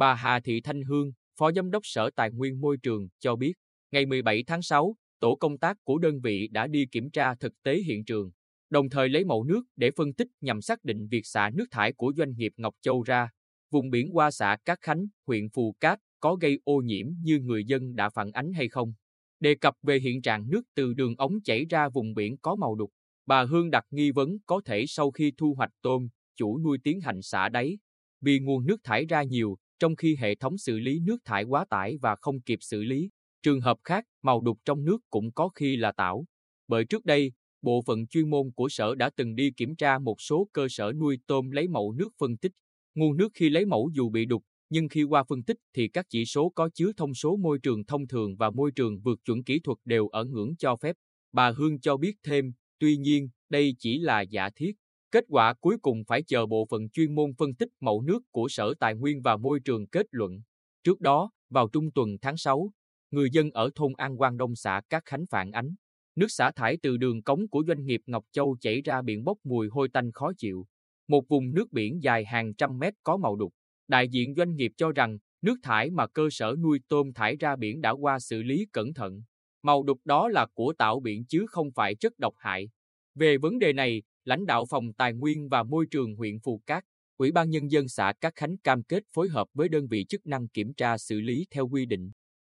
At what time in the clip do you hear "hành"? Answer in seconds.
27.00-27.22